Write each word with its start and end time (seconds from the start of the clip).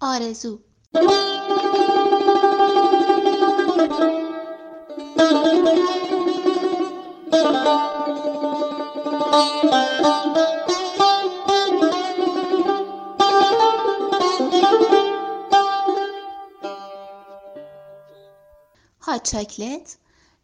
آرزو. 0.00 0.60
هات 19.00 19.30
چاکلت 19.30 19.96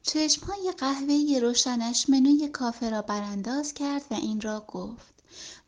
چشمهای 0.02 0.72
قهوه‌ای 0.78 1.40
روشنش 1.40 2.08
منوی 2.08 2.48
کافه 2.48 2.90
را 2.90 3.02
برانداز 3.02 3.74
کرد 3.74 4.02
و 4.10 4.14
این 4.14 4.40
را 4.40 4.64
گفت. 4.68 5.13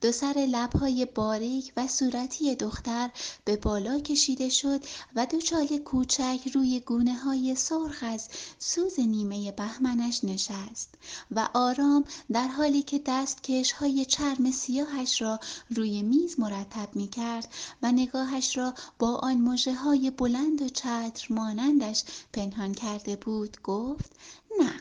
دو 0.01 0.13
سر 0.13 0.47
لبهای 0.51 1.05
باریک 1.05 1.73
و 1.77 1.87
صورتی 1.89 2.55
دختر 2.55 3.11
به 3.45 3.57
بالا 3.57 4.01
کشیده 4.01 4.49
شد 4.49 4.81
و 5.17 5.27
دو 5.27 5.41
چال 5.41 5.79
کوچک 5.79 6.41
روی 6.55 6.81
گونه 6.81 7.15
های 7.15 7.55
سرخ 7.55 7.99
از 8.03 8.29
سوز 8.59 9.01
نیمه 9.01 9.53
بهمنش 9.53 10.25
نشست 10.25 10.95
و 11.31 11.49
آرام 11.55 12.05
در 12.33 12.49
حالی 12.49 12.83
که 12.83 13.01
دستکش 13.07 13.73
های 13.73 14.05
چرم 14.05 14.51
سیاهش 14.51 15.23
را 15.23 15.41
روی 15.71 16.03
میز 16.03 16.41
مرتب 16.41 16.89
می 16.97 17.09
کرد 17.09 17.49
و 17.83 17.93
نگاهش 17.93 18.57
را 18.57 18.75
با 18.99 19.15
آن 19.15 19.37
مجه 19.37 19.75
های 19.75 20.11
بلند 20.11 20.63
و 20.63 20.69
چتر 20.69 21.27
مانندش 21.31 22.05
پنهان 22.33 22.75
کرده 22.75 23.17
بود 23.17 23.57
گفت 23.63 24.13
نه 24.61 24.73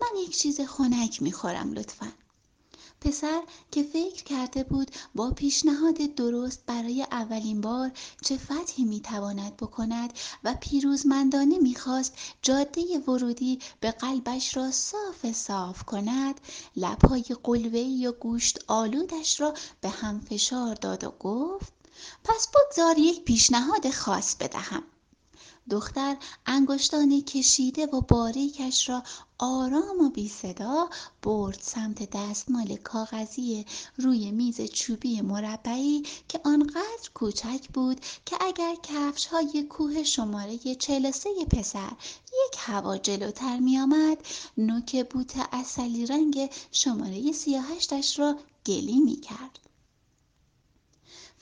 من 0.00 0.20
یک 0.26 0.38
چیز 0.38 0.60
خنک 0.60 1.22
می 1.22 1.32
خورم 1.32 1.72
لطفا. 1.72 2.23
پسر 3.04 3.42
که 3.70 3.82
فکر 3.82 4.24
کرده 4.24 4.64
بود 4.64 4.90
با 5.14 5.30
پیشنهاد 5.30 5.94
درست 5.94 6.62
برای 6.66 7.02
اولین 7.02 7.60
بار 7.60 7.90
چه 8.22 8.36
فتحی 8.36 8.84
می‌تواند 8.84 9.56
بکند 9.56 10.12
و 10.44 10.54
پیروزمندانه 10.60 11.58
می‌خواست 11.58 12.14
جاده 12.42 12.98
ورودی 12.98 13.58
به 13.80 13.90
قلبش 13.90 14.56
را 14.56 14.70
صاف 14.70 15.32
صاف 15.32 15.82
کند 15.82 16.40
لبهای 16.76 17.24
قلوهی 17.42 18.06
و 18.06 18.12
گوشت 18.12 18.58
آلودش 18.68 19.40
را 19.40 19.54
به 19.80 19.88
هم 19.88 20.20
فشار 20.20 20.74
داد 20.74 21.04
و 21.04 21.10
گفت 21.10 21.72
پس 22.24 22.48
بگذار 22.48 22.98
یک 22.98 23.24
پیشنهاد 23.24 23.90
خاص 23.90 24.36
بدهم. 24.36 24.82
دختر 25.70 26.16
انگشتان 26.46 27.20
کشیده 27.20 27.86
و 27.86 28.00
باریکش 28.00 28.88
را 28.88 29.02
آرام 29.38 30.00
و 30.00 30.10
بی 30.10 30.28
صدا 30.28 30.90
برد 31.22 31.58
سمت 31.62 32.10
دستمال 32.10 32.76
کاغذی 32.76 33.66
روی 33.96 34.30
میز 34.30 34.60
چوبی 34.60 35.20
مربعی 35.20 36.02
که 36.28 36.40
آنقدر 36.44 37.10
کوچک 37.14 37.68
بود 37.74 38.00
که 38.26 38.36
اگر 38.40 38.74
کفش 38.82 39.26
های 39.26 39.62
کوه 39.62 40.02
شماره 40.02 40.58
43 40.58 41.28
پسر 41.50 41.92
یک 42.46 42.56
هوا 42.58 42.96
جلوتر 42.96 43.58
می 43.58 43.78
آمد 43.78 44.18
نوک 44.58 45.06
بوت 45.10 45.32
اصلی 45.52 46.06
رنگ 46.06 46.50
شماره 46.72 47.32
38 47.32 48.18
را 48.18 48.38
گلی 48.66 49.00
می 49.00 49.16
کرد. 49.16 49.58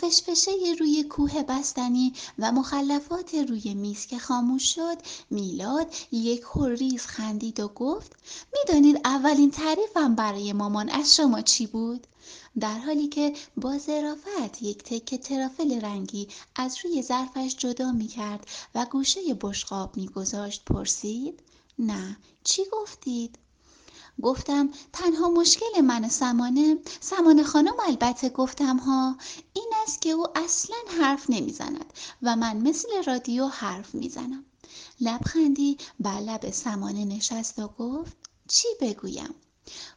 فشفشه 0.02 0.50
روی 0.78 1.02
کوه 1.02 1.42
بستنی 1.42 2.12
و 2.38 2.52
مخلفات 2.52 3.34
روی 3.34 3.74
میز 3.74 4.06
که 4.06 4.18
خاموش 4.18 4.74
شد 4.74 4.96
میلاد 5.30 5.94
یک 6.12 6.40
هوریز 6.40 7.06
خندید 7.06 7.60
و 7.60 7.68
گفت 7.68 8.12
می‌دانید 8.52 9.00
اولین 9.04 9.50
تعریفم 9.50 10.14
برای 10.14 10.52
مامان 10.52 10.88
از 10.88 11.16
شما 11.16 11.40
چی 11.40 11.66
بود؟ 11.66 12.06
در 12.60 12.78
حالی 12.78 13.08
که 13.08 13.32
با 13.56 13.78
ظرافت 13.78 14.62
یک 14.62 14.82
تکه 14.82 15.18
ترافل 15.18 15.80
رنگی 15.80 16.28
از 16.56 16.76
روی 16.84 17.02
ظرفش 17.02 17.56
جدا 17.56 17.92
می 17.92 18.08
کرد 18.08 18.46
و 18.74 18.86
گوشه 18.90 19.20
بشقاب 19.40 19.96
میگذاشت 19.96 20.64
پرسید 20.64 21.40
نه 21.78 22.16
چی 22.44 22.62
گفتید؟ 22.72 23.38
گفتم 24.22 24.68
تنها 24.92 25.28
مشکل 25.30 25.80
من 25.80 26.08
سمانه. 26.08 26.76
سمانه 27.00 27.42
خانم 27.42 27.74
البته 27.86 28.28
گفتم 28.28 28.76
ها 28.76 29.16
این 29.52 29.72
است 29.82 30.02
که 30.02 30.10
او 30.10 30.26
اصلا 30.38 30.76
حرف 31.00 31.30
نمی‌زند 31.30 31.92
و 32.22 32.36
من 32.36 32.56
مثل 32.56 32.88
رادیو 33.06 33.46
حرف 33.46 33.94
می‌زنم. 33.94 34.44
لبخندی 35.00 35.78
بر 36.00 36.20
لب 36.20 36.50
سمانه 36.50 37.04
نشست 37.04 37.58
و 37.58 37.68
گفت 37.68 38.16
چی 38.48 38.68
بگویم؟ 38.80 39.34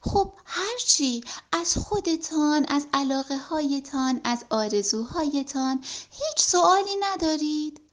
خب 0.02 0.34
هرچی 0.46 1.24
از 1.52 1.78
خودتان 1.78 2.66
از 2.68 2.88
علاقه 2.94 3.38
هایتان 3.38 4.22
از 4.24 4.46
آرزوهایتان 4.50 5.84
هیچ 6.12 6.38
سوالی 6.46 6.96
ندارید. 7.00 7.85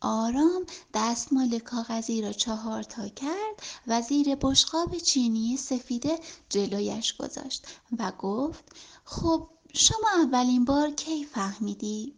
آرام 0.00 0.66
دستمال 0.94 1.58
کاغذی 1.58 2.22
را 2.22 2.32
چهار 2.32 2.82
تا 2.82 3.08
کرد 3.08 3.62
و 3.86 4.02
زیر 4.02 4.34
بشقاب 4.34 4.98
چینی 4.98 5.56
سفیده 5.56 6.18
جلویش 6.48 7.16
گذاشت 7.16 7.66
و 7.98 8.12
گفت 8.18 8.64
خب 9.04 9.48
شما 9.74 10.08
اولین 10.16 10.64
بار 10.64 10.90
کی 10.90 11.24
فهمیدی؟ 11.24 12.14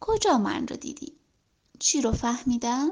کجا 0.00 0.38
من 0.38 0.68
رو 0.68 0.76
دیدی؟ 0.76 1.12
چی 1.84 2.00
رو 2.00 2.12
فهمیدم؟ 2.12 2.90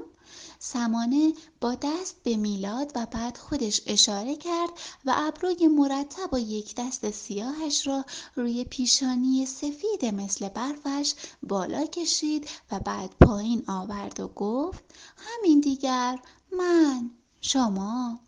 سمانه 0.58 1.32
با 1.60 1.74
دست 1.74 2.16
به 2.22 2.36
میلاد 2.36 2.92
و 2.94 3.06
بعد 3.06 3.36
خودش 3.36 3.80
اشاره 3.86 4.36
کرد 4.36 4.70
و 5.04 5.14
ابروی 5.16 5.68
مرتب 5.68 6.34
و 6.34 6.38
یک 6.38 6.74
دست 6.74 7.10
سیاهش 7.10 7.86
را 7.86 8.04
روی 8.34 8.64
پیشانی 8.64 9.46
سفید 9.46 10.04
مثل 10.04 10.48
برفش 10.48 11.14
بالا 11.42 11.86
کشید 11.86 12.48
و 12.72 12.80
بعد 12.80 13.10
پایین 13.20 13.64
آورد 13.66 14.20
و 14.20 14.28
گفت 14.28 14.84
همین 15.16 15.60
دیگر 15.60 16.18
من 16.58 17.10
شما 17.40 18.20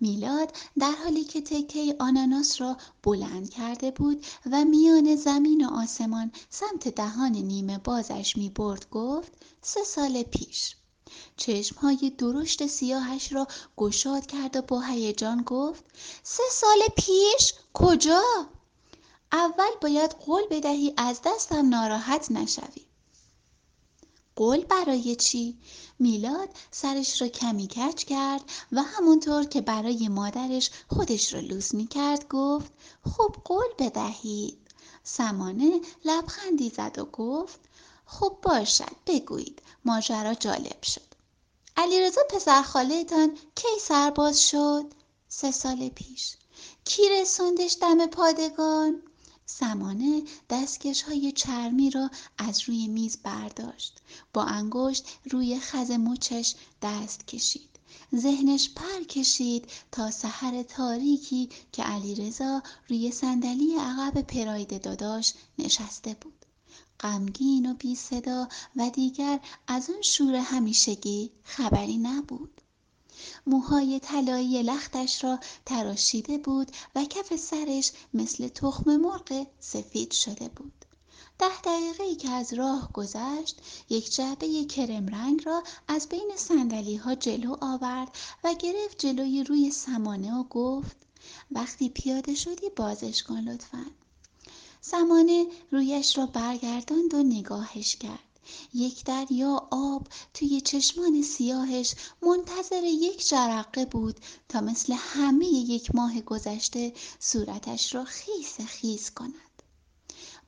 میلاد 0.00 0.56
در 0.78 0.90
حالی 0.90 1.24
که 1.24 1.40
تکه 1.40 1.96
آناناس 1.98 2.60
را 2.60 2.76
بلند 3.02 3.50
کرده 3.50 3.90
بود 3.90 4.26
و 4.50 4.64
میان 4.64 5.16
زمین 5.16 5.66
و 5.66 5.74
آسمان 5.74 6.32
سمت 6.50 6.88
دهان 6.88 7.32
نیمه 7.32 7.78
بازش 7.78 8.36
می 8.36 8.50
برد 8.50 8.90
گفت 8.90 9.32
سه 9.62 9.84
سال 9.84 10.22
پیش. 10.22 10.76
چشمهای 11.36 12.10
درشت 12.18 12.66
سیاهش 12.66 13.32
را 13.32 13.46
گشاد 13.76 14.26
کرد 14.26 14.56
و 14.56 14.62
با 14.62 14.80
هیجان 14.80 15.42
گفت 15.42 15.84
سه 16.22 16.42
سال 16.50 16.78
پیش؟ 16.96 17.54
کجا؟ 17.74 18.22
اول 19.32 19.70
باید 19.82 20.10
قول 20.10 20.42
بدهی 20.50 20.94
از 20.96 21.20
دستم 21.24 21.68
ناراحت 21.68 22.30
نشوی. 22.30 22.85
قول 24.36 24.64
برای 24.64 25.16
چی؟ 25.16 25.58
میلاد 25.98 26.48
سرش 26.70 27.22
را 27.22 27.28
کمی 27.28 27.68
کج 27.68 28.04
کرد 28.04 28.42
و 28.72 28.82
همونطور 28.82 29.44
که 29.44 29.60
برای 29.60 30.08
مادرش 30.08 30.70
خودش 30.88 31.34
را 31.34 31.40
لوس 31.40 31.74
می 31.74 31.86
کرد 31.86 32.28
گفت 32.28 32.72
خب 33.04 33.36
قول 33.44 33.68
بدهید. 33.78 34.58
سمانه 35.02 35.80
لبخندی 36.04 36.68
زد 36.68 36.98
و 36.98 37.04
گفت 37.04 37.60
خب 38.06 38.38
باشد 38.42 38.96
بگویید. 39.06 39.62
ماجرا 39.84 40.34
جالب 40.34 40.82
شد. 40.82 41.06
علیرضا 41.76 42.20
پسر 42.30 42.62
خالهتان 42.62 43.38
کی 43.54 43.80
سرباز 43.80 44.48
شد؟ 44.48 44.84
سه 45.28 45.50
سال 45.50 45.88
پیش. 45.88 46.36
کی 46.84 47.02
رسوندش 47.08 47.76
دم 47.80 48.06
پادگان؟ 48.06 49.02
سمانه 49.46 50.22
دستکش 50.50 51.02
های 51.02 51.32
چرمی 51.32 51.90
را 51.90 52.10
از 52.38 52.60
روی 52.60 52.88
میز 52.88 53.18
برداشت. 53.22 53.98
با 54.32 54.44
انگشت 54.44 55.08
روی 55.30 55.60
خز 55.60 55.90
مچش 55.90 56.54
دست 56.82 57.26
کشید. 57.26 57.70
ذهنش 58.16 58.70
پر 58.70 59.02
کشید 59.02 59.68
تا 59.92 60.10
سحر 60.10 60.62
تاریکی 60.62 61.48
که 61.72 61.82
علیرضا 61.82 62.62
روی 62.88 63.10
صندلی 63.10 63.76
عقب 63.80 64.22
پراید 64.22 64.82
داداش 64.82 65.34
نشسته 65.58 66.16
بود. 66.20 66.46
غمگین 67.00 67.70
و 67.70 67.74
بی 67.74 67.94
صدا 67.94 68.48
و 68.76 68.90
دیگر 68.90 69.40
از 69.66 69.90
آن 69.90 70.02
شور 70.02 70.34
همیشگی 70.34 71.30
خبری 71.44 71.96
نبود. 71.98 72.60
موهای 73.46 74.00
طلایی 74.00 74.62
لختش 74.62 75.24
را 75.24 75.38
تراشیده 75.66 76.38
بود 76.38 76.72
و 76.94 77.04
کف 77.04 77.36
سرش 77.36 77.92
مثل 78.14 78.48
تخم 78.48 78.96
مرغ 78.96 79.46
سفید 79.60 80.12
شده 80.12 80.48
بود. 80.48 80.72
ده 81.38 81.60
دقیقه 81.64 82.02
ای 82.02 82.14
که 82.14 82.30
از 82.30 82.54
راه 82.54 82.92
گذشت 82.92 83.56
یک 83.88 84.14
جعبه 84.14 84.64
کرم 84.64 85.06
رنگ 85.06 85.46
را 85.46 85.62
از 85.88 86.08
بین 86.08 86.30
سندلی 86.36 86.96
ها 86.96 87.14
جلو 87.14 87.56
آورد 87.60 88.08
و 88.44 88.54
گرفت 88.54 88.98
جلوی 88.98 89.44
روی 89.44 89.70
سمانه 89.70 90.34
و 90.34 90.42
گفت 90.42 90.96
وقتی 91.50 91.88
پیاده 91.88 92.34
شدی 92.34 92.70
بازش 92.76 93.22
کن 93.22 93.40
لطفاً. 93.40 93.86
زمانه 94.82 95.46
رویش 95.70 96.18
را 96.18 96.26
برگرداند 96.26 97.14
و 97.14 97.22
نگاهش 97.22 97.96
کرد. 97.96 98.35
یک 98.74 99.04
دریا 99.04 99.68
آب 99.70 100.08
توی 100.34 100.60
چشمان 100.60 101.22
سیاهش 101.22 101.94
منتظر 102.22 102.84
یک 102.84 103.28
جرقه 103.28 103.84
بود 103.84 104.20
تا 104.48 104.60
مثل 104.60 104.94
همه 104.98 105.46
یک 105.46 105.94
ماه 105.94 106.20
گذشته 106.20 106.92
صورتش 107.20 107.94
را 107.94 108.04
خیس 108.04 108.60
خیس 108.60 109.10
کند. 109.10 109.32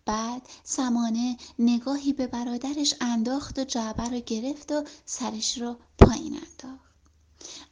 بعد 0.05 0.43
سمانه 0.65 1.37
نگاهی 1.59 2.12
به 2.12 2.27
برادرش 2.27 2.95
انداخت 3.00 3.59
و 3.59 3.65
جعبه 3.65 4.09
رو 4.09 4.21
گرفت 4.21 4.73
و 4.73 4.85
سرش 5.05 5.59
رو 5.59 5.77
پایین 5.99 6.35
انداخت. 6.35 6.89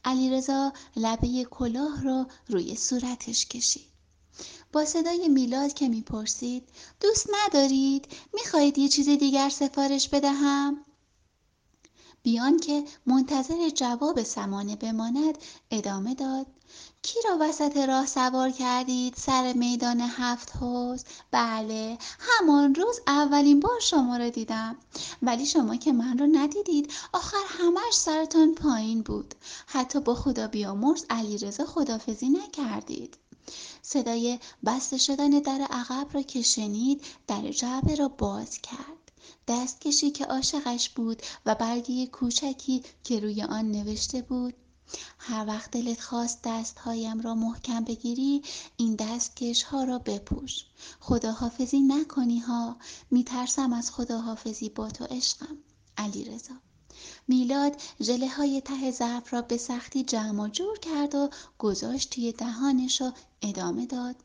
علیرضا 0.05 0.73
لبه 0.95 1.43
کلاه 1.43 2.03
رو 2.03 2.25
روی 2.47 2.75
صورتش 2.75 3.45
کشید. 3.45 3.96
با 4.71 4.85
صدای 4.85 5.27
میلاد 5.27 5.73
که 5.73 5.87
می‌پرسید 5.87 6.69
دوست 7.01 7.29
ندارید؟ 7.33 8.07
می‌خواهید 8.33 8.77
یه 8.77 8.87
چیز 8.87 9.09
دیگر 9.09 9.49
سفارش 9.49 10.09
بدهم؟ 10.09 10.85
بیان 12.23 12.59
که 12.59 12.83
منتظر 13.05 13.69
جواب 13.69 14.23
سمانه 14.23 14.75
بماند 14.75 15.37
ادامه 15.71 16.15
داد 16.15 16.45
کی 17.01 17.19
را 17.25 17.37
وسط 17.41 17.77
راه 17.77 18.05
سوار 18.05 18.49
کردید 18.51 19.13
سر 19.17 19.53
میدان 19.53 20.01
هفت 20.01 20.55
حوز 20.55 21.03
بله 21.31 21.97
همان 22.19 22.75
روز 22.75 22.99
اولین 23.07 23.59
بار 23.59 23.79
شما 23.79 24.17
را 24.17 24.29
دیدم 24.29 24.75
ولی 25.21 25.45
شما 25.45 25.75
که 25.75 25.93
من 25.93 26.17
را 26.17 26.25
ندیدید 26.25 26.93
آخر 27.13 27.43
همش 27.47 27.93
سرتان 27.93 28.55
پایین 28.55 29.01
بود. 29.01 29.35
حتی 29.67 29.99
با 29.99 30.15
خدا 30.15 30.47
بیامرز 30.47 31.05
علیرضا 31.09 31.65
خدافزی 31.65 32.29
نکردید. 32.29 33.17
صدای 33.89 34.39
بسته 34.65 34.97
شدن 34.97 35.29
در 35.29 35.67
عقب 35.69 36.07
را 36.13 36.21
که 36.21 36.41
شنید 36.41 37.03
در 37.27 37.51
جعبه 37.51 37.95
را 37.95 38.07
باز 38.07 38.57
کرد. 38.61 39.11
دستکشی 39.47 40.11
که 40.11 40.25
عاشقش 40.25 40.89
بود 40.89 41.21
و 41.45 41.55
برگه 41.55 42.07
کوچکی 42.07 42.83
که 43.03 43.19
روی 43.19 43.43
آن 43.43 43.71
نوشته 43.71 44.21
بود. 44.21 44.53
هر 45.19 45.45
وقت 45.47 45.71
دلت 45.71 46.01
خواست 46.01 46.39
دستهایم 46.43 47.21
را 47.21 47.35
محکم 47.35 47.83
بگیری 47.83 48.41
این 48.77 48.95
دستکش 48.95 49.63
ها 49.63 49.83
را 49.83 49.99
بپوش. 49.99 50.65
خداحافظی 50.99 51.79
نکنی 51.79 52.39
ها. 52.39 52.77
میترسم 53.11 53.73
از 53.73 53.91
خداحافظی 53.91 54.69
با 54.69 54.89
تو 54.89 55.05
عشقم. 55.05 55.57
علی 55.97 56.25
رضا. 56.25 56.53
میلاد 57.27 57.75
جله 58.01 58.29
های 58.29 58.61
ته 58.61 58.91
ظرف 58.91 59.33
را 59.33 59.41
به 59.41 59.57
سختی 59.57 60.03
جمع 60.03 60.49
جور 60.49 60.79
کرد 60.79 61.15
و 61.15 61.29
گذاشت 61.59 62.09
توی 62.09 62.31
دهانش 62.31 63.01
و 63.01 63.11
ادامه 63.41 63.85
داد. 63.85 64.15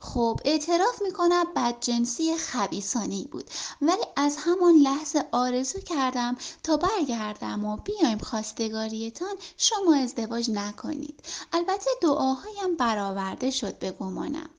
خب 0.00 0.40
اعتراف 0.44 1.02
می‌کنم 1.02 1.44
بدجنسی 1.56 2.36
خبیسانی 2.36 3.28
بود. 3.32 3.50
ولی 3.82 4.02
از 4.16 4.36
همان 4.38 4.74
لحظه 4.74 5.24
آرزو 5.32 5.80
کردم 5.80 6.36
تا 6.62 6.76
برگردم 6.76 7.64
و 7.64 7.76
بیایم 7.76 8.18
خواستگاریتان 8.18 9.36
شما 9.56 9.94
ازدواج 9.94 10.50
نکنید. 10.50 11.20
البته 11.52 11.90
دعاهایم 12.02 12.76
برآورده 12.78 13.50
شد 13.50 13.78
به 13.78 13.90
گمانم. 13.90 14.50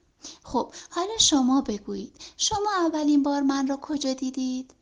خب 0.43 0.73
حالا 0.89 1.17
شما 1.19 1.61
بگویید. 1.61 2.15
شما 2.37 2.71
اولین 2.85 3.23
بار 3.23 3.41
من 3.41 3.67
را 3.67 3.77
کجا 3.81 4.13
دیدید؟ 4.13 4.73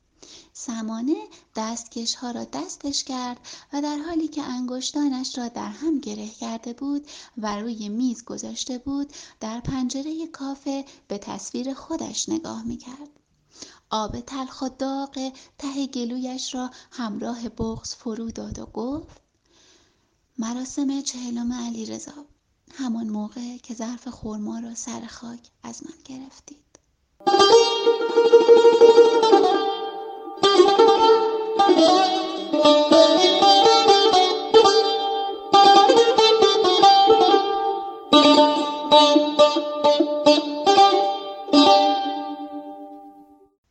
سمانه 0.53 1.15
دستکش 1.55 2.15
ها 2.15 2.31
را 2.31 2.43
دستش 2.43 3.03
کرد 3.03 3.39
و 3.73 3.81
در 3.81 3.97
حالی 3.97 4.27
که 4.27 4.41
انگشتانش 4.41 5.37
را 5.37 5.47
در 5.47 5.69
هم 5.69 5.99
گره 5.99 6.29
کرده 6.29 6.73
بود 6.73 7.07
و 7.37 7.55
روی 7.55 7.89
میز 7.89 8.25
گذاشته 8.25 8.77
بود 8.77 9.13
در 9.39 9.59
پنجره 9.59 10.27
کافه 10.27 10.85
به 11.07 11.17
تصویر 11.17 11.73
خودش 11.73 12.29
نگاه 12.29 12.63
می 12.63 12.77
کرد. 12.77 13.09
آب 13.89 14.19
تلخ 14.19 14.61
و 14.61 14.69
داغ 14.69 15.33
ته 15.57 15.87
گلویش 15.87 16.55
را 16.55 16.69
همراه 16.91 17.49
بغز 17.49 17.95
فرو 17.95 18.31
داد 18.31 18.59
و 18.59 18.65
گفت 18.65 19.21
مراسم 20.37 21.01
چهلم 21.01 21.53
علی 21.53 21.85
رضا 21.85 22.25
همان 22.73 23.09
موقع 23.09 23.57
که 23.57 23.73
ظرف 23.73 24.07
خورما 24.07 24.59
را 24.59 24.75
سر 24.75 25.05
خاک 25.05 25.51
از 25.63 25.83
من 25.85 25.95
گرفتید 26.05 26.79